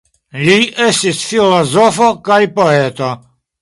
Li 0.47 0.55
estis 0.85 1.21
filozofo 1.33 2.11
kaj 2.31 2.43
poeto. 2.61 3.17